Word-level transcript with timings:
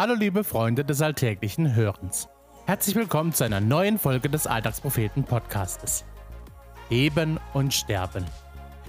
Hallo 0.00 0.14
liebe 0.14 0.44
Freunde 0.44 0.82
des 0.82 1.02
alltäglichen 1.02 1.74
Hörens. 1.74 2.26
Herzlich 2.64 2.96
willkommen 2.96 3.34
zu 3.34 3.44
einer 3.44 3.60
neuen 3.60 3.98
Folge 3.98 4.30
des 4.30 4.46
Alltagspropheten 4.46 5.24
Podcastes. 5.24 6.06
Leben 6.88 7.38
und 7.52 7.74
Sterben. 7.74 8.24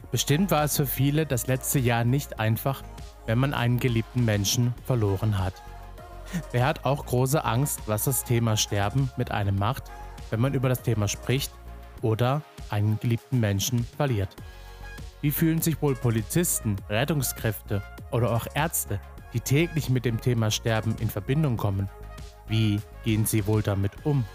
Bestimmt 0.09 0.51
war 0.51 0.63
es 0.63 0.77
für 0.77 0.85
viele 0.85 1.25
das 1.25 1.47
letzte 1.47 1.79
Jahr 1.79 2.05
nicht 2.05 2.39
einfach, 2.39 2.81
wenn 3.25 3.39
man 3.39 3.53
einen 3.53 3.77
geliebten 3.77 4.23
Menschen 4.23 4.73
verloren 4.85 5.37
hat. 5.37 5.61
Wer 6.53 6.65
hat 6.65 6.85
auch 6.85 7.05
große 7.05 7.43
Angst, 7.43 7.81
was 7.87 8.05
das 8.05 8.23
Thema 8.23 8.55
Sterben 8.55 9.11
mit 9.17 9.31
einem 9.31 9.57
macht, 9.57 9.91
wenn 10.29 10.39
man 10.39 10.53
über 10.53 10.69
das 10.69 10.81
Thema 10.81 11.09
spricht 11.09 11.51
oder 12.01 12.41
einen 12.69 12.97
geliebten 13.01 13.41
Menschen 13.41 13.83
verliert? 13.83 14.33
Wie 15.19 15.31
fühlen 15.31 15.61
sich 15.61 15.81
wohl 15.81 15.95
Polizisten, 15.95 16.77
Rettungskräfte 16.87 17.83
oder 18.11 18.31
auch 18.31 18.47
Ärzte, 18.55 19.01
die 19.33 19.39
täglich 19.39 19.89
mit 19.89 20.05
dem 20.05 20.19
Thema 20.19 20.51
Sterben 20.51 20.95
in 20.99 21.09
Verbindung 21.09 21.57
kommen. 21.57 21.89
Wie 22.47 22.81
gehen 23.03 23.25
sie 23.25 23.47
wohl 23.47 23.61
damit 23.61 23.91
um? 24.05 24.25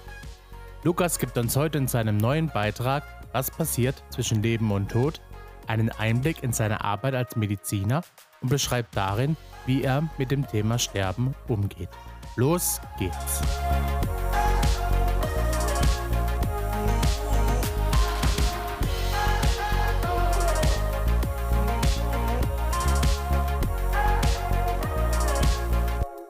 Lukas 0.82 1.19
gibt 1.19 1.36
uns 1.36 1.56
heute 1.56 1.78
in 1.78 1.88
seinem 1.88 2.16
neuen 2.16 2.48
Beitrag 2.48 3.02
Was 3.32 3.50
passiert 3.50 4.02
zwischen 4.10 4.42
Leben 4.42 4.70
und 4.70 4.91
Tod 4.91 5.20
einen 5.66 5.91
Einblick 5.91 6.42
in 6.42 6.52
seine 6.52 6.84
Arbeit 6.84 7.14
als 7.14 7.36
Mediziner 7.36 8.02
und 8.41 8.50
beschreibt 8.50 8.96
darin, 8.96 9.36
wie 9.66 9.82
er 9.82 10.09
mit 10.16 10.30
dem 10.30 10.46
Thema 10.46 10.78
Sterben 10.78 11.34
umgeht. 11.48 11.91
Los 12.36 12.80
geht's! 12.98 13.42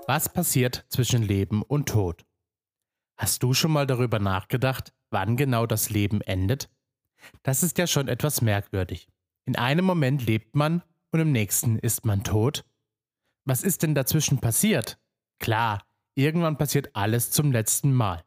Was 0.08 0.32
passiert 0.32 0.84
zwischen 0.88 1.24
Leben 1.24 1.62
und 1.62 1.88
Tod? 1.88 2.24
Hast 3.16 3.42
du 3.42 3.54
schon 3.54 3.72
mal 3.72 3.88
darüber 3.88 4.20
nachgedacht, 4.20 4.92
wann 5.10 5.36
genau 5.36 5.66
das 5.66 5.90
Leben 5.90 6.20
endet? 6.20 6.70
Das 7.42 7.64
ist 7.64 7.76
ja 7.76 7.88
schon 7.88 8.06
etwas 8.06 8.40
merkwürdig. 8.40 9.08
In 9.46 9.56
einem 9.56 9.84
Moment 9.84 10.24
lebt 10.24 10.54
man 10.54 10.84
und 11.10 11.18
im 11.18 11.32
nächsten 11.32 11.76
ist 11.80 12.06
man 12.06 12.22
tot. 12.22 12.64
Was 13.46 13.64
ist 13.64 13.82
denn 13.82 13.96
dazwischen 13.96 14.38
passiert? 14.38 14.96
Klar, 15.40 15.84
irgendwann 16.14 16.56
passiert 16.56 16.94
alles 16.94 17.32
zum 17.32 17.50
letzten 17.50 17.92
Mal. 17.92 18.22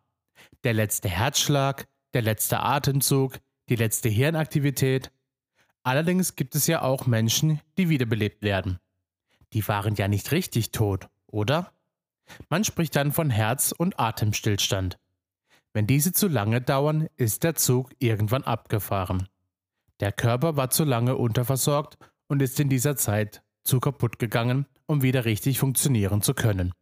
Der 0.65 0.73
letzte 0.73 1.07
Herzschlag, 1.07 1.87
der 2.13 2.23
letzte 2.23 2.59
Atemzug, 2.59 3.39
die 3.69 3.77
letzte 3.77 4.09
Hirnaktivität. 4.09 5.13
Allerdings 5.83 6.35
gibt 6.35 6.55
es 6.55 6.67
ja 6.67 6.81
auch 6.81 7.07
Menschen, 7.07 7.61
die 7.77 7.87
wiederbelebt 7.87 8.41
werden. 8.41 8.79
Die 9.53 9.65
waren 9.69 9.95
ja 9.95 10.09
nicht 10.09 10.33
richtig 10.33 10.71
tot 10.71 11.07
oder? 11.31 11.71
Man 12.49 12.63
spricht 12.63 12.95
dann 12.95 13.11
von 13.11 13.29
Herz- 13.29 13.71
und 13.71 13.99
Atemstillstand. 13.99 14.99
Wenn 15.73 15.87
diese 15.87 16.13
zu 16.13 16.27
lange 16.27 16.61
dauern, 16.61 17.07
ist 17.15 17.43
der 17.43 17.55
Zug 17.55 17.91
irgendwann 17.99 18.43
abgefahren. 18.43 19.27
Der 19.99 20.11
Körper 20.11 20.55
war 20.55 20.69
zu 20.69 20.83
lange 20.83 21.15
unterversorgt 21.15 21.97
und 22.27 22.41
ist 22.41 22.59
in 22.59 22.69
dieser 22.69 22.95
Zeit 22.95 23.43
zu 23.63 23.79
kaputt 23.79 24.17
gegangen, 24.19 24.65
um 24.85 25.01
wieder 25.01 25.25
richtig 25.25 25.59
funktionieren 25.59 26.21
zu 26.21 26.33
können. 26.33 26.73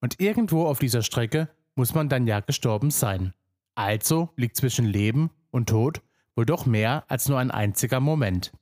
Und 0.00 0.20
irgendwo 0.20 0.66
auf 0.66 0.78
dieser 0.78 1.02
Strecke 1.02 1.48
muss 1.74 1.94
man 1.94 2.08
dann 2.08 2.26
ja 2.26 2.40
gestorben 2.40 2.90
sein. 2.90 3.34
Also 3.74 4.30
liegt 4.36 4.56
zwischen 4.56 4.86
Leben 4.86 5.30
und 5.50 5.68
Tod 5.68 6.00
wohl 6.34 6.46
doch 6.46 6.66
mehr 6.66 7.04
als 7.08 7.28
nur 7.28 7.38
ein 7.38 7.50
einziger 7.50 8.00
Moment. 8.00 8.52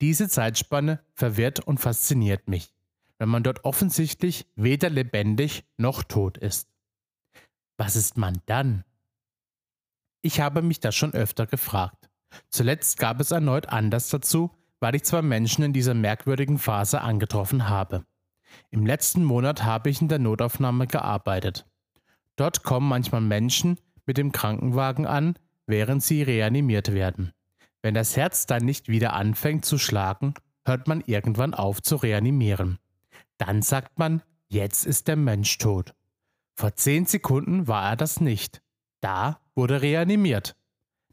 Diese 0.00 0.28
Zeitspanne 0.28 1.00
verwirrt 1.14 1.60
und 1.60 1.78
fasziniert 1.78 2.48
mich 2.48 2.72
wenn 3.20 3.28
man 3.28 3.42
dort 3.42 3.64
offensichtlich 3.66 4.46
weder 4.56 4.88
lebendig 4.88 5.64
noch 5.76 6.02
tot 6.02 6.38
ist. 6.38 6.70
Was 7.76 7.94
ist 7.94 8.16
man 8.16 8.40
dann? 8.46 8.82
Ich 10.22 10.40
habe 10.40 10.62
mich 10.62 10.80
das 10.80 10.96
schon 10.96 11.12
öfter 11.12 11.46
gefragt. 11.46 12.08
Zuletzt 12.48 12.98
gab 12.98 13.20
es 13.20 13.30
erneut 13.30 13.68
Anlass 13.68 14.08
dazu, 14.08 14.50
weil 14.80 14.94
ich 14.94 15.04
zwei 15.04 15.20
Menschen 15.20 15.62
in 15.64 15.74
dieser 15.74 15.92
merkwürdigen 15.92 16.58
Phase 16.58 17.02
angetroffen 17.02 17.68
habe. 17.68 18.06
Im 18.70 18.86
letzten 18.86 19.22
Monat 19.22 19.64
habe 19.64 19.90
ich 19.90 20.00
in 20.00 20.08
der 20.08 20.18
Notaufnahme 20.18 20.86
gearbeitet. 20.86 21.66
Dort 22.36 22.62
kommen 22.62 22.88
manchmal 22.88 23.20
Menschen 23.20 23.78
mit 24.06 24.16
dem 24.16 24.32
Krankenwagen 24.32 25.06
an, 25.06 25.34
während 25.66 26.02
sie 26.02 26.22
reanimiert 26.22 26.94
werden. 26.94 27.32
Wenn 27.82 27.92
das 27.92 28.16
Herz 28.16 28.46
dann 28.46 28.64
nicht 28.64 28.88
wieder 28.88 29.12
anfängt 29.12 29.66
zu 29.66 29.76
schlagen, 29.76 30.32
hört 30.64 30.88
man 30.88 31.02
irgendwann 31.02 31.52
auf 31.52 31.82
zu 31.82 31.96
reanimieren. 31.96 32.78
Dann 33.40 33.62
sagt 33.62 33.98
man, 33.98 34.22
jetzt 34.48 34.84
ist 34.84 35.08
der 35.08 35.16
Mensch 35.16 35.56
tot. 35.56 35.94
Vor 36.56 36.74
zehn 36.74 37.06
Sekunden 37.06 37.68
war 37.68 37.88
er 37.88 37.96
das 37.96 38.20
nicht. 38.20 38.60
Da 39.00 39.40
wurde 39.54 39.80
reanimiert. 39.80 40.56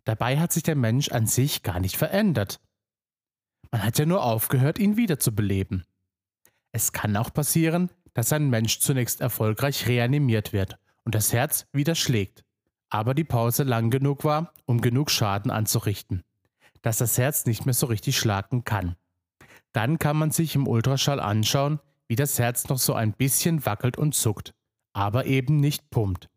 Dabei 0.03 0.37
hat 0.37 0.51
sich 0.51 0.63
der 0.63 0.75
Mensch 0.75 1.09
an 1.09 1.25
sich 1.25 1.63
gar 1.63 1.79
nicht 1.79 1.95
verändert. 1.95 2.59
Man 3.71 3.81
hat 3.81 3.97
ja 3.97 4.05
nur 4.05 4.23
aufgehört, 4.23 4.77
ihn 4.77 4.97
wiederzubeleben. 4.97 5.85
Es 6.73 6.91
kann 6.91 7.15
auch 7.15 7.33
passieren, 7.33 7.91
dass 8.13 8.33
ein 8.33 8.49
Mensch 8.49 8.79
zunächst 8.79 9.21
erfolgreich 9.21 9.87
reanimiert 9.87 10.51
wird 10.51 10.77
und 11.05 11.15
das 11.15 11.31
Herz 11.31 11.65
wieder 11.71 11.95
schlägt, 11.95 12.43
aber 12.89 13.13
die 13.13 13.23
Pause 13.23 13.63
lang 13.63 13.89
genug 13.89 14.25
war, 14.25 14.53
um 14.65 14.81
genug 14.81 15.11
Schaden 15.11 15.49
anzurichten, 15.49 16.25
dass 16.81 16.97
das 16.97 17.17
Herz 17.17 17.45
nicht 17.45 17.65
mehr 17.65 17.73
so 17.73 17.85
richtig 17.85 18.17
schlagen 18.17 18.65
kann. 18.65 18.97
Dann 19.71 19.97
kann 19.97 20.17
man 20.17 20.31
sich 20.31 20.55
im 20.55 20.67
Ultraschall 20.67 21.21
anschauen, 21.21 21.79
wie 22.07 22.15
das 22.15 22.39
Herz 22.39 22.69
noch 22.69 22.77
so 22.77 22.93
ein 22.93 23.13
bisschen 23.13 23.65
wackelt 23.65 23.97
und 23.97 24.15
zuckt, 24.15 24.53
aber 24.93 25.25
eben 25.25 25.57
nicht 25.57 25.89
pumpt. 25.89 26.29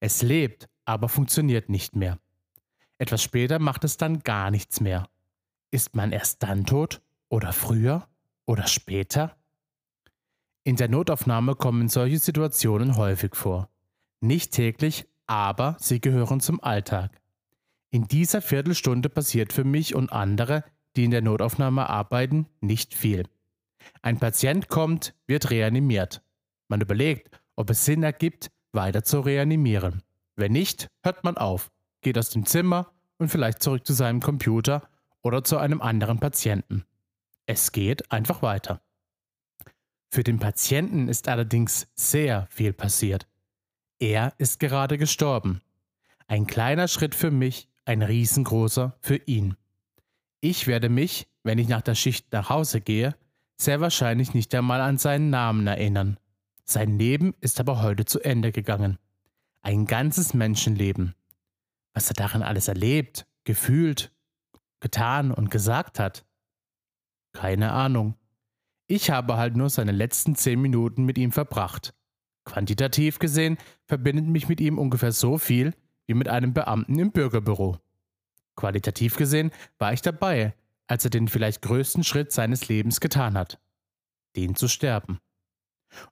Es 0.00 0.22
lebt, 0.22 0.68
aber 0.84 1.08
funktioniert 1.08 1.68
nicht 1.68 1.94
mehr. 1.94 2.18
Etwas 2.98 3.22
später 3.22 3.58
macht 3.58 3.84
es 3.84 3.96
dann 3.96 4.20
gar 4.20 4.50
nichts 4.50 4.80
mehr. 4.80 5.08
Ist 5.70 5.94
man 5.94 6.12
erst 6.12 6.42
dann 6.42 6.64
tot 6.64 7.02
oder 7.28 7.52
früher 7.52 8.08
oder 8.46 8.66
später? 8.66 9.36
In 10.64 10.76
der 10.76 10.88
Notaufnahme 10.88 11.56
kommen 11.56 11.88
solche 11.88 12.18
Situationen 12.18 12.96
häufig 12.96 13.34
vor. 13.34 13.68
Nicht 14.20 14.52
täglich, 14.52 15.06
aber 15.26 15.76
sie 15.80 16.00
gehören 16.00 16.40
zum 16.40 16.62
Alltag. 16.62 17.20
In 17.90 18.06
dieser 18.06 18.40
Viertelstunde 18.40 19.08
passiert 19.08 19.52
für 19.52 19.64
mich 19.64 19.94
und 19.94 20.12
andere, 20.12 20.64
die 20.96 21.04
in 21.04 21.10
der 21.10 21.22
Notaufnahme 21.22 21.88
arbeiten, 21.88 22.46
nicht 22.60 22.94
viel. 22.94 23.24
Ein 24.02 24.18
Patient 24.18 24.68
kommt, 24.68 25.14
wird 25.26 25.50
reanimiert. 25.50 26.22
Man 26.68 26.80
überlegt, 26.80 27.30
ob 27.56 27.70
es 27.70 27.84
Sinn 27.84 28.02
ergibt, 28.02 28.50
weiter 28.72 29.04
zu 29.04 29.20
reanimieren. 29.20 30.02
Wenn 30.36 30.52
nicht, 30.52 30.88
hört 31.02 31.24
man 31.24 31.36
auf, 31.36 31.70
geht 32.00 32.18
aus 32.18 32.30
dem 32.30 32.46
Zimmer 32.46 32.92
und 33.18 33.28
vielleicht 33.28 33.62
zurück 33.62 33.86
zu 33.86 33.92
seinem 33.92 34.20
Computer 34.20 34.88
oder 35.22 35.44
zu 35.44 35.58
einem 35.58 35.80
anderen 35.80 36.18
Patienten. 36.18 36.84
Es 37.46 37.72
geht 37.72 38.10
einfach 38.10 38.42
weiter. 38.42 38.80
Für 40.10 40.24
den 40.24 40.38
Patienten 40.38 41.08
ist 41.08 41.28
allerdings 41.28 41.88
sehr 41.94 42.46
viel 42.50 42.72
passiert. 42.72 43.26
Er 43.98 44.34
ist 44.38 44.60
gerade 44.60 44.98
gestorben. 44.98 45.62
Ein 46.26 46.46
kleiner 46.46 46.88
Schritt 46.88 47.14
für 47.14 47.30
mich, 47.30 47.68
ein 47.84 48.02
riesengroßer 48.02 48.96
für 49.00 49.16
ihn. 49.16 49.56
Ich 50.40 50.66
werde 50.66 50.88
mich, 50.88 51.28
wenn 51.44 51.58
ich 51.58 51.68
nach 51.68 51.82
der 51.82 51.94
Schicht 51.94 52.32
nach 52.32 52.48
Hause 52.50 52.80
gehe, 52.80 53.14
sehr 53.64 53.80
wahrscheinlich 53.80 54.34
nicht 54.34 54.54
einmal 54.54 54.80
an 54.80 54.98
seinen 54.98 55.30
Namen 55.30 55.66
erinnern. 55.66 56.18
Sein 56.64 56.98
Leben 56.98 57.34
ist 57.40 57.60
aber 57.60 57.82
heute 57.82 58.04
zu 58.04 58.20
Ende 58.20 58.52
gegangen. 58.52 58.98
Ein 59.62 59.86
ganzes 59.86 60.34
Menschenleben. 60.34 61.14
Was 61.94 62.08
er 62.08 62.14
darin 62.14 62.42
alles 62.42 62.68
erlebt, 62.68 63.26
gefühlt, 63.44 64.12
getan 64.80 65.30
und 65.30 65.50
gesagt 65.50 65.98
hat. 65.98 66.24
Keine 67.32 67.72
Ahnung. 67.72 68.14
Ich 68.86 69.10
habe 69.10 69.36
halt 69.36 69.56
nur 69.56 69.70
seine 69.70 69.92
letzten 69.92 70.34
zehn 70.34 70.60
Minuten 70.60 71.04
mit 71.04 71.16
ihm 71.16 71.32
verbracht. 71.32 71.94
Quantitativ 72.44 73.18
gesehen 73.18 73.56
verbindet 73.86 74.26
mich 74.26 74.48
mit 74.48 74.60
ihm 74.60 74.78
ungefähr 74.78 75.12
so 75.12 75.38
viel 75.38 75.74
wie 76.06 76.14
mit 76.14 76.28
einem 76.28 76.52
Beamten 76.52 76.98
im 76.98 77.12
Bürgerbüro. 77.12 77.78
Qualitativ 78.56 79.16
gesehen 79.16 79.50
war 79.78 79.92
ich 79.92 80.02
dabei, 80.02 80.54
als 80.92 81.04
er 81.04 81.10
den 81.10 81.26
vielleicht 81.26 81.62
größten 81.62 82.04
Schritt 82.04 82.32
seines 82.32 82.68
Lebens 82.68 83.00
getan 83.00 83.38
hat. 83.38 83.58
Den 84.36 84.54
zu 84.54 84.68
sterben. 84.68 85.20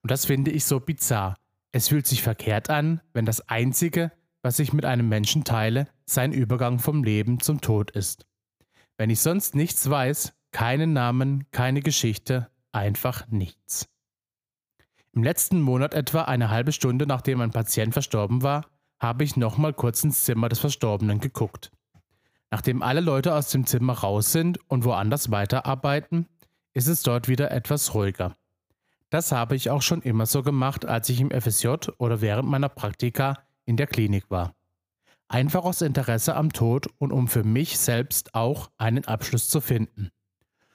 Und 0.00 0.10
das 0.10 0.24
finde 0.24 0.50
ich 0.50 0.64
so 0.64 0.80
bizarr. 0.80 1.36
Es 1.70 1.88
fühlt 1.88 2.06
sich 2.06 2.22
verkehrt 2.22 2.70
an, 2.70 3.02
wenn 3.12 3.26
das 3.26 3.46
Einzige, 3.46 4.10
was 4.40 4.58
ich 4.58 4.72
mit 4.72 4.86
einem 4.86 5.06
Menschen 5.06 5.44
teile, 5.44 5.86
sein 6.06 6.32
Übergang 6.32 6.78
vom 6.78 7.04
Leben 7.04 7.40
zum 7.40 7.60
Tod 7.60 7.90
ist. 7.90 8.26
Wenn 8.96 9.10
ich 9.10 9.20
sonst 9.20 9.54
nichts 9.54 9.90
weiß, 9.90 10.32
keinen 10.50 10.94
Namen, 10.94 11.44
keine 11.50 11.82
Geschichte, 11.82 12.50
einfach 12.72 13.28
nichts. 13.28 13.86
Im 15.12 15.22
letzten 15.22 15.60
Monat 15.60 15.92
etwa 15.92 16.22
eine 16.22 16.48
halbe 16.48 16.72
Stunde 16.72 17.06
nachdem 17.06 17.42
ein 17.42 17.50
Patient 17.50 17.92
verstorben 17.92 18.42
war, 18.42 18.64
habe 18.98 19.24
ich 19.24 19.36
nochmal 19.36 19.74
kurz 19.74 20.02
ins 20.04 20.24
Zimmer 20.24 20.48
des 20.48 20.58
Verstorbenen 20.58 21.20
geguckt. 21.20 21.70
Nachdem 22.50 22.82
alle 22.82 23.00
Leute 23.00 23.34
aus 23.34 23.50
dem 23.50 23.66
Zimmer 23.66 23.92
raus 23.94 24.32
sind 24.32 24.58
und 24.68 24.84
woanders 24.84 25.30
weiterarbeiten, 25.30 26.26
ist 26.72 26.88
es 26.88 27.02
dort 27.02 27.28
wieder 27.28 27.50
etwas 27.50 27.94
ruhiger. 27.94 28.36
Das 29.08 29.32
habe 29.32 29.56
ich 29.56 29.70
auch 29.70 29.82
schon 29.82 30.02
immer 30.02 30.26
so 30.26 30.42
gemacht, 30.42 30.84
als 30.84 31.08
ich 31.08 31.20
im 31.20 31.30
FSJ 31.30 31.68
oder 31.98 32.20
während 32.20 32.48
meiner 32.48 32.68
Praktika 32.68 33.38
in 33.64 33.76
der 33.76 33.86
Klinik 33.86 34.30
war. 34.30 34.54
Einfach 35.28 35.64
aus 35.64 35.80
Interesse 35.80 36.34
am 36.34 36.52
Tod 36.52 36.88
und 36.98 37.12
um 37.12 37.28
für 37.28 37.44
mich 37.44 37.78
selbst 37.78 38.34
auch 38.34 38.70
einen 38.78 39.04
Abschluss 39.04 39.48
zu 39.48 39.60
finden. 39.60 40.10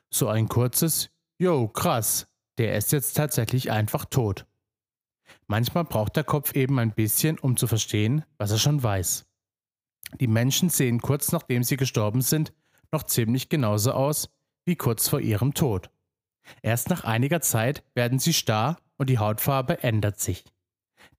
So 0.09 0.29
ein 0.29 0.47
kurzes, 0.47 1.09
yo, 1.37 1.67
krass, 1.67 2.27
der 2.57 2.77
ist 2.77 2.93
jetzt 2.93 3.13
tatsächlich 3.13 3.71
einfach 3.71 4.05
tot. 4.05 4.45
Manchmal 5.47 5.83
braucht 5.83 6.15
der 6.15 6.23
Kopf 6.23 6.55
eben 6.55 6.79
ein 6.79 6.93
bisschen, 6.93 7.37
um 7.37 7.57
zu 7.57 7.67
verstehen, 7.67 8.23
was 8.37 8.51
er 8.51 8.57
schon 8.57 8.81
weiß. 8.81 9.25
Die 10.19 10.27
Menschen 10.27 10.69
sehen 10.69 11.01
kurz 11.01 11.31
nachdem 11.31 11.63
sie 11.63 11.77
gestorben 11.77 12.21
sind 12.21 12.53
noch 12.91 13.03
ziemlich 13.03 13.49
genauso 13.49 13.91
aus 13.91 14.29
wie 14.65 14.75
kurz 14.75 15.09
vor 15.09 15.19
ihrem 15.19 15.53
Tod. 15.53 15.89
Erst 16.61 16.89
nach 16.89 17.03
einiger 17.03 17.41
Zeit 17.41 17.83
werden 17.93 18.19
sie 18.19 18.33
starr 18.33 18.77
und 18.97 19.09
die 19.09 19.19
Hautfarbe 19.19 19.83
ändert 19.83 20.19
sich. 20.19 20.45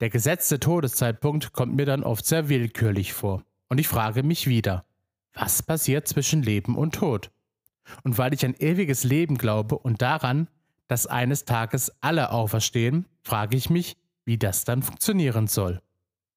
Der 0.01 0.11
gesetzte 0.11 0.61
Todeszeitpunkt 0.61 1.53
kommt 1.53 1.75
mir 1.75 1.87
dann 1.87 2.03
oft 2.03 2.25
sehr 2.25 2.49
willkürlich 2.49 3.13
vor. 3.13 3.43
Und 3.69 3.79
ich 3.79 3.89
frage 3.89 4.23
mich 4.23 4.47
wieder, 4.47 4.85
was 5.33 5.63
passiert 5.63 6.09
zwischen 6.09 6.43
Leben 6.43 6.77
und 6.77 6.95
Tod? 6.95 7.31
Und 8.03 8.19
weil 8.19 8.35
ich 8.35 8.45
ein 8.45 8.55
ewiges 8.55 9.05
Leben 9.05 9.37
glaube 9.39 9.79
und 9.79 10.03
daran, 10.03 10.49
dass 10.89 11.07
eines 11.07 11.45
Tages 11.45 11.93
alle 12.01 12.31
auferstehen, 12.31 13.07
frage 13.23 13.57
ich 13.57 13.71
mich, 13.71 13.97
wie 14.25 14.39
das 14.39 14.65
dann 14.65 14.83
funktionieren 14.83 15.47
soll. 15.47 15.81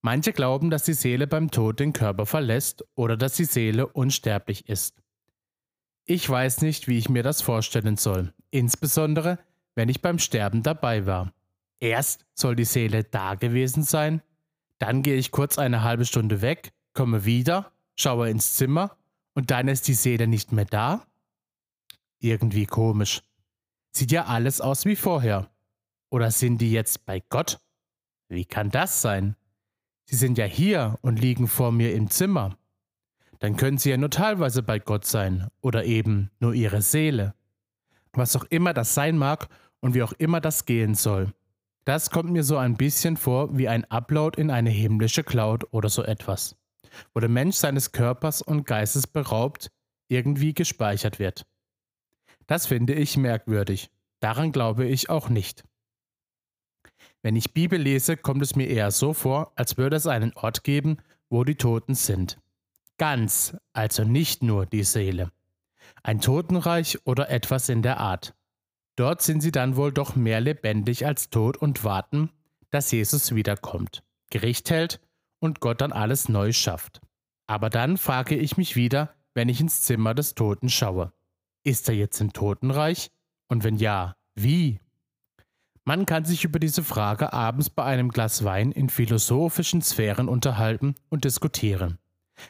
Manche 0.01 0.31
glauben, 0.31 0.69
dass 0.69 0.84
die 0.84 0.94
Seele 0.94 1.28
beim 1.28 1.51
Tod 1.51 1.80
den 1.80 1.94
Körper 1.94 2.25
verlässt 2.25 2.86
oder 2.96 3.18
dass 3.18 3.34
die 3.34 3.46
Seele 3.46 3.88
unsterblich 3.88 4.69
ist. 4.69 5.01
Ich 6.06 6.28
weiß 6.30 6.62
nicht, 6.62 6.88
wie 6.88 6.98
ich 6.98 7.10
mir 7.10 7.24
das 7.24 7.42
vorstellen 7.42 7.98
soll, 7.98 8.34
insbesondere 8.50 9.40
wenn 9.75 9.90
ich 9.90 10.01
beim 10.01 10.19
Sterben 10.19 10.63
dabei 10.63 11.06
war. 11.06 11.34
Erst 11.80 12.25
soll 12.34 12.56
die 12.56 12.66
Seele 12.66 13.04
da 13.04 13.36
gewesen 13.36 13.84
sein, 13.84 14.22
dann 14.78 15.04
gehe 15.04 15.16
ich 15.16 15.31
kurz 15.31 15.57
eine 15.57 15.84
halbe 15.84 16.06
Stunde 16.06 16.42
weg, 16.42 16.74
komme 16.94 17.25
wieder, 17.25 17.72
schaue 17.95 18.30
ins 18.30 18.56
Zimmer 18.56 18.98
und 19.34 19.52
dann 19.52 19.68
ist 19.68 19.88
die 19.88 19.94
Seele 19.94 20.28
nicht 20.28 20.52
mehr 20.52 20.66
da? 20.66 21.06
Irgendwie 22.19 22.66
komisch. 22.66 23.22
Sieht 23.92 24.12
ja 24.12 24.25
alles 24.25 24.62
aus 24.62 24.86
wie 24.86 24.95
vorher. 24.95 25.50
Oder 26.10 26.31
sind 26.31 26.60
die 26.60 26.72
jetzt 26.72 27.06
bei 27.06 27.22
Gott? 27.30 27.60
Wie 28.28 28.45
kann 28.45 28.72
das 28.72 29.02
sein? 29.02 29.36
Sie 30.09 30.15
sind 30.15 30.39
ja 30.39 30.45
hier 30.45 30.97
und 31.03 31.19
liegen 31.19 31.47
vor 31.47 31.71
mir 31.71 31.94
im 31.94 32.09
Zimmer. 32.09 32.57
Dann 33.38 33.57
können 33.57 33.77
sie 33.77 33.91
ja 33.91 33.97
nur 33.97 34.09
teilweise 34.09 34.63
bei 34.63 34.79
Gott 34.79 35.06
sein 35.06 35.50
oder 35.61 35.85
eben 35.85 36.31
nur 36.39 36.56
ihre 36.56 36.81
Seele. 36.81 37.35
Was 38.13 38.35
auch 38.35 38.45
immer 38.45 38.73
das 38.73 38.95
sein 38.95 39.19
mag 39.19 39.50
und 39.81 39.94
wie 39.94 40.01
auch 40.01 40.13
immer 40.13 40.41
das 40.41 40.65
gehen 40.65 40.95
soll. 40.95 41.31
Das 41.85 42.09
kommt 42.09 42.31
mir 42.31 42.44
so 42.44 42.57
ein 42.57 42.75
bisschen 42.75 43.17
vor 43.17 43.56
wie 43.56 43.67
ein 43.67 43.85
Upload 43.91 44.41
in 44.41 44.50
eine 44.50 44.71
himmlische 44.71 45.23
Cloud 45.23 45.65
oder 45.69 45.89
so 45.89 46.01
etwas, 46.01 46.56
wo 47.13 47.19
der 47.19 47.29
Mensch 47.29 47.57
seines 47.57 47.91
Körpers 47.91 48.41
und 48.41 48.65
Geistes 48.65 49.06
beraubt 49.06 49.69
irgendwie 50.07 50.56
gespeichert 50.56 51.19
wird. 51.19 51.45
Das 52.47 52.65
finde 52.65 52.95
ich 52.95 53.15
merkwürdig. 53.15 53.91
Daran 54.21 54.51
glaube 54.51 54.88
ich 54.88 55.11
auch 55.11 55.29
nicht. 55.29 55.65
Wenn 57.21 57.36
ich 57.36 57.54
Bibel 57.54 57.80
lese, 57.80 58.16
kommt 58.16 58.42
es 58.42 58.56
mir 58.56 58.68
eher 58.68 58.92
so 58.92 59.13
vor, 59.13 59.51
als 59.56 59.77
würde 59.77 59.98
es 59.98 60.07
einen 60.07 60.33
Ort 60.33 60.63
geben, 60.63 60.98
wo 61.30 61.44
die 61.44 61.56
Toten 61.56 61.95
sind. 61.95 62.39
Ganz, 62.98 63.56
also 63.74 64.04
nicht 64.04 64.44
nur 64.44 64.66
die 64.66 64.83
Seele. 64.83 65.31
Ein 66.04 66.21
Totenreich 66.21 67.00
oder 67.06 67.30
etwas 67.30 67.69
in 67.69 67.81
der 67.81 68.00
Art. 68.00 68.33
Dort 68.95 69.21
sind 69.21 69.42
sie 69.42 69.51
dann 69.51 69.75
wohl 69.75 69.92
doch 69.92 70.16
mehr 70.16 70.42
lebendig 70.42 71.06
als 71.06 71.30
tot 71.30 71.57
und 71.57 71.83
warten, 71.83 72.30
dass 72.69 72.92
Jesus 72.92 73.33
wiederkommt, 73.33 74.04
Gericht 74.30 74.69
hält 74.69 75.00
und 75.39 75.62
Gott 75.62 75.81
dann 75.81 75.92
alles 75.92 76.30
neu 76.30 76.51
schafft. 76.51 77.01
Aber 77.48 77.69
dann 77.69 77.98
frage 77.98 78.36
ich 78.36 78.57
mich 78.57 78.75
wieder, 78.75 79.16
wenn 79.33 79.50
ich 79.50 79.62
ins 79.62 79.81
Zimmer 79.81 80.13
des 80.13 80.36
Toten 80.36 80.69
schaue. 80.69 81.13
Ist 81.63 81.89
er 81.89 81.95
jetzt 81.95 82.19
im 82.21 82.33
Totenreich? 82.33 83.12
Und 83.48 83.63
wenn 83.63 83.77
ja, 83.77 84.16
wie? 84.36 84.80
Man 85.89 86.06
kann 86.06 86.24
sich 86.24 86.44
über 86.44 86.59
diese 86.59 86.83
Frage 86.83 87.33
abends 87.33 87.71
bei 87.71 87.83
einem 87.83 88.09
Glas 88.09 88.44
Wein 88.44 88.71
in 88.71 88.89
philosophischen 88.89 89.81
Sphären 89.81 90.30
unterhalten 90.30 90.94
und 91.09 91.25
diskutieren. 91.25 91.97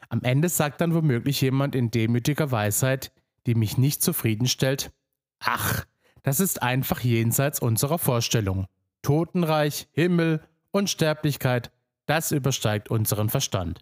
Am 0.09 0.24
Ende 0.24 0.50
sagt 0.50 0.81
dann 0.81 0.94
womöglich 0.94 1.39
jemand 1.39 1.74
in 1.74 1.89
demütiger 1.89 2.51
Weisheit, 2.51 3.13
die 3.47 3.56
mich 3.56 3.77
nicht 3.77 4.03
zufriedenstellt, 4.03 4.91
ach, 5.39 5.86
das 6.21 6.41
ist 6.41 6.62
einfach 6.62 7.00
jenseits 7.00 7.62
unserer 7.62 7.97
Vorstellung. 7.97 8.68
Totenreich, 9.03 9.88
Himmel, 9.94 10.44
Unsterblichkeit, 10.71 11.71
das 12.07 12.33
übersteigt 12.33 12.92
unseren 12.92 13.30
Verstand. 13.30 13.80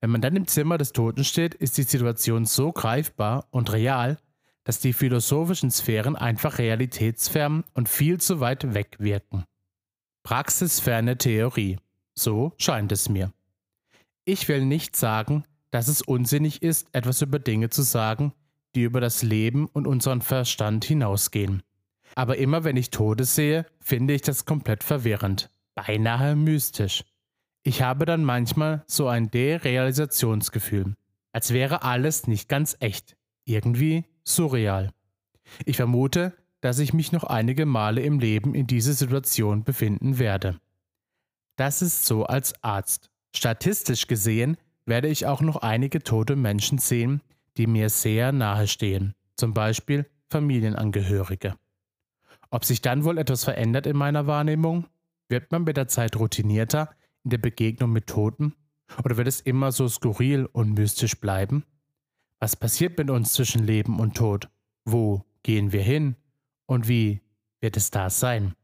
Wenn 0.00 0.10
man 0.10 0.22
dann 0.22 0.34
im 0.34 0.48
Zimmer 0.48 0.76
des 0.76 0.90
Toten 0.90 1.22
steht, 1.22 1.54
ist 1.54 1.78
die 1.78 1.84
Situation 1.84 2.46
so 2.46 2.72
greifbar 2.72 3.46
und 3.52 3.72
real, 3.72 4.18
dass 4.66 4.80
die 4.80 4.92
philosophischen 4.92 5.70
Sphären 5.70 6.16
einfach 6.16 6.58
realitätsfern 6.58 7.62
und 7.72 7.88
viel 7.88 8.18
zu 8.20 8.40
weit 8.40 8.74
weg 8.74 8.96
wirken. 8.98 9.44
Praxisferne 10.24 11.16
Theorie. 11.16 11.78
So 12.14 12.52
scheint 12.58 12.90
es 12.90 13.08
mir. 13.08 13.32
Ich 14.24 14.48
will 14.48 14.64
nicht 14.64 14.96
sagen, 14.96 15.44
dass 15.70 15.86
es 15.86 16.02
unsinnig 16.02 16.62
ist, 16.62 16.88
etwas 16.90 17.22
über 17.22 17.38
Dinge 17.38 17.70
zu 17.70 17.82
sagen, 17.82 18.32
die 18.74 18.82
über 18.82 19.00
das 19.00 19.22
Leben 19.22 19.66
und 19.66 19.86
unseren 19.86 20.20
Verstand 20.20 20.84
hinausgehen. 20.84 21.62
Aber 22.16 22.36
immer 22.36 22.64
wenn 22.64 22.76
ich 22.76 22.90
Tode 22.90 23.22
sehe, 23.22 23.66
finde 23.78 24.14
ich 24.14 24.22
das 24.22 24.46
komplett 24.46 24.82
verwirrend, 24.82 25.48
beinahe 25.76 26.34
mystisch. 26.34 27.04
Ich 27.62 27.82
habe 27.82 28.04
dann 28.04 28.24
manchmal 28.24 28.82
so 28.88 29.06
ein 29.06 29.30
Derealisationsgefühl, 29.30 30.96
als 31.30 31.52
wäre 31.52 31.84
alles 31.84 32.26
nicht 32.26 32.48
ganz 32.48 32.76
echt, 32.80 33.16
irgendwie 33.44 34.04
surreal. 34.26 34.90
Ich 35.64 35.76
vermute, 35.76 36.34
dass 36.60 36.78
ich 36.78 36.92
mich 36.92 37.12
noch 37.12 37.24
einige 37.24 37.66
Male 37.66 38.00
im 38.02 38.18
Leben 38.18 38.54
in 38.54 38.66
dieser 38.66 38.92
Situation 38.92 39.64
befinden 39.64 40.18
werde. 40.18 40.60
Das 41.56 41.82
ist 41.82 42.04
so 42.04 42.24
als 42.24 42.62
Arzt. 42.62 43.10
Statistisch 43.34 44.06
gesehen 44.06 44.56
werde 44.84 45.08
ich 45.08 45.26
auch 45.26 45.40
noch 45.40 45.56
einige 45.56 46.02
tote 46.02 46.36
Menschen 46.36 46.78
sehen, 46.78 47.22
die 47.56 47.66
mir 47.66 47.88
sehr 47.88 48.32
nahe 48.32 48.68
stehen, 48.68 49.14
zum 49.36 49.54
Beispiel 49.54 50.06
Familienangehörige. 50.30 51.54
Ob 52.50 52.64
sich 52.64 52.82
dann 52.82 53.04
wohl 53.04 53.18
etwas 53.18 53.44
verändert 53.44 53.86
in 53.86 53.96
meiner 53.96 54.26
Wahrnehmung? 54.26 54.86
Wird 55.28 55.50
man 55.50 55.64
mit 55.64 55.76
der 55.76 55.88
Zeit 55.88 56.16
routinierter 56.16 56.90
in 57.24 57.30
der 57.30 57.38
Begegnung 57.38 57.90
mit 57.90 58.06
Toten? 58.06 58.54
Oder 59.04 59.16
wird 59.16 59.26
es 59.26 59.40
immer 59.40 59.72
so 59.72 59.88
skurril 59.88 60.48
und 60.52 60.74
mystisch 60.74 61.20
bleiben? 61.20 61.64
Was 62.38 62.54
passiert 62.54 62.98
mit 62.98 63.08
uns 63.08 63.32
zwischen 63.32 63.64
Leben 63.64 63.98
und 63.98 64.14
Tod? 64.14 64.50
Wo 64.84 65.24
gehen 65.42 65.72
wir 65.72 65.82
hin? 65.82 66.16
Und 66.66 66.86
wie 66.86 67.22
wird 67.60 67.78
es 67.78 67.90
da 67.90 68.10
sein? 68.10 68.54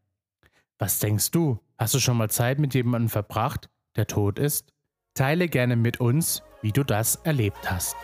Was 0.78 0.98
denkst 0.98 1.30
du? 1.30 1.58
Hast 1.78 1.94
du 1.94 1.98
schon 1.98 2.18
mal 2.18 2.28
Zeit 2.28 2.58
mit 2.58 2.74
jemandem 2.74 3.08
verbracht, 3.08 3.70
der 3.96 4.06
tot 4.06 4.38
ist? 4.38 4.74
Teile 5.14 5.48
gerne 5.48 5.76
mit 5.76 6.00
uns, 6.00 6.42
wie 6.60 6.72
du 6.72 6.84
das 6.84 7.16
erlebt 7.16 7.70
hast. 7.70 7.96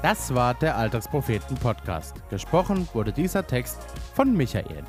Das 0.00 0.32
war 0.32 0.54
der 0.54 0.76
Alltagspropheten 0.76 1.56
Podcast. 1.56 2.22
Gesprochen 2.30 2.88
wurde 2.92 3.12
dieser 3.12 3.46
Text 3.46 3.80
von 4.14 4.36
Michael. 4.36 4.84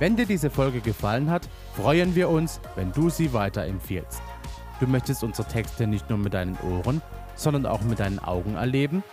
Wenn 0.00 0.16
dir 0.16 0.26
diese 0.26 0.50
Folge 0.50 0.80
gefallen 0.80 1.30
hat, 1.30 1.48
freuen 1.76 2.16
wir 2.16 2.30
uns, 2.30 2.60
wenn 2.74 2.90
du 2.90 3.10
sie 3.10 3.34
weiterempfiehlst. 3.34 4.22
Du 4.80 4.86
möchtest 4.86 5.22
unsere 5.22 5.46
Texte 5.46 5.86
nicht 5.86 6.08
nur 6.08 6.18
mit 6.18 6.32
deinen 6.32 6.56
Ohren, 6.60 7.02
sondern 7.34 7.66
auch 7.66 7.82
mit 7.82 8.00
deinen 8.00 8.18
Augen 8.18 8.54
erleben? 8.54 9.04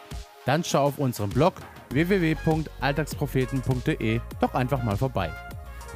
Dann 0.46 0.64
schau 0.64 0.86
auf 0.86 0.98
unserem 0.98 1.30
Blog 1.30 1.56
www.alltagspropheten.de 1.90 4.22
doch 4.40 4.54
einfach 4.54 4.82
mal 4.82 4.96
vorbei. 4.96 5.30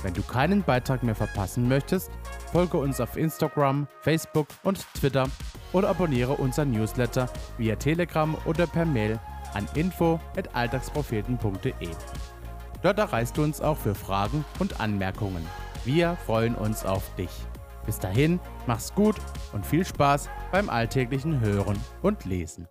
Wenn 0.03 0.13
du 0.13 0.23
keinen 0.23 0.63
Beitrag 0.63 1.03
mehr 1.03 1.15
verpassen 1.15 1.69
möchtest, 1.69 2.11
folge 2.51 2.77
uns 2.77 2.99
auf 2.99 3.15
Instagram, 3.15 3.87
Facebook 4.01 4.47
und 4.63 4.85
Twitter 4.95 5.29
oder 5.71 5.87
abonniere 5.87 6.33
unseren 6.33 6.71
Newsletter 6.71 7.29
via 7.57 7.77
Telegram 7.77 8.35
oder 8.43 8.67
per 8.67 8.85
Mail 8.85 9.17
an 9.53 9.69
info@alltagspropheten.de. 9.73 11.87
Dort 12.81 12.99
erreichst 12.99 13.37
du 13.37 13.43
uns 13.43 13.61
auch 13.61 13.77
für 13.77 13.95
Fragen 13.95 14.43
und 14.59 14.79
Anmerkungen. 14.79 15.45
Wir 15.85 16.17
freuen 16.25 16.55
uns 16.55 16.85
auf 16.85 17.03
dich. 17.15 17.31
Bis 17.85 17.99
dahin, 17.99 18.39
mach's 18.67 18.93
gut 18.93 19.15
und 19.53 19.65
viel 19.65 19.85
Spaß 19.85 20.29
beim 20.51 20.69
alltäglichen 20.69 21.39
Hören 21.39 21.77
und 22.01 22.25
Lesen. 22.25 22.67